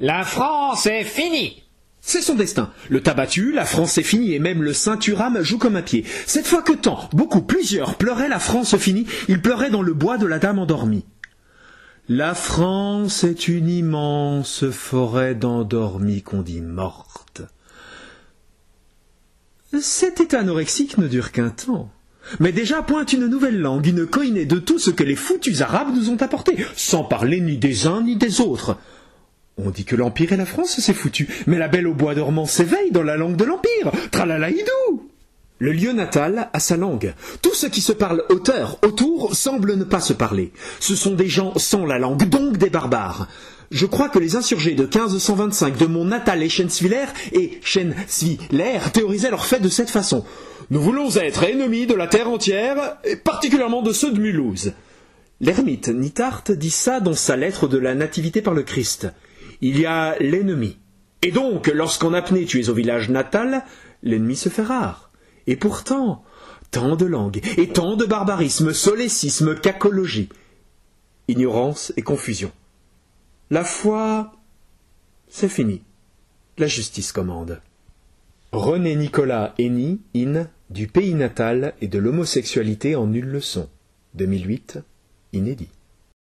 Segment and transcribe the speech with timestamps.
[0.00, 1.62] La France est finie
[2.00, 2.72] C'est son destin.
[2.88, 6.06] Le tabattu, la France est finie et même le ceinturam joue comme un pied.
[6.26, 10.16] Cette fois que tant, beaucoup, plusieurs pleuraient la France finie, ils pleuraient dans le bois
[10.16, 11.04] de la dame endormie.
[12.08, 17.42] La France est une immense forêt d'endormis qu'on dit morte.
[19.78, 21.90] Cet état anorexique ne dure qu'un temps.
[22.38, 25.94] Mais déjà pointe une nouvelle langue, une coïnée de tout ce que les foutus arabes
[25.94, 28.78] nous ont apporté, sans parler ni des uns ni des autres.
[29.62, 32.46] On dit que l'Empire et la France, c'est foutu, mais la belle au bois dormant
[32.46, 33.92] s'éveille dans la langue de l'Empire.
[34.10, 35.10] Tralalaïdou
[35.62, 37.12] le lieu natal a sa langue.
[37.42, 40.52] Tout ce qui se parle hauteur, autour, semble ne pas se parler.
[40.80, 43.28] Ce sont des gens sans la langue, donc des barbares.
[43.70, 49.44] Je crois que les insurgés de 1525 de mon natal Eschenswiller et Schenswiller théorisaient leur
[49.44, 50.24] fait de cette façon.
[50.70, 54.72] Nous voulons être ennemis de la terre entière, et particulièrement de ceux de Mulhouse.
[55.42, 59.08] L'ermite Nitart dit ça dans sa lettre de la Nativité par le Christ
[59.60, 60.78] il y a l'ennemi.
[61.22, 63.64] Et donc, lorsqu'en apnée tu es au village natal,
[64.02, 65.10] l'ennemi se fait rare.
[65.46, 66.24] Et pourtant,
[66.70, 70.28] tant de langues, et tant de barbarisme, solécisme, cacologie,
[71.28, 72.52] ignorance et confusion.
[73.50, 74.32] La foi,
[75.28, 75.82] c'est fini.
[76.58, 77.60] La justice commande.
[78.52, 83.68] René Nicolas Henny, in Du pays natal et de l'homosexualité en nulle leçon.
[84.14, 84.78] 2008,
[85.32, 85.68] inédit.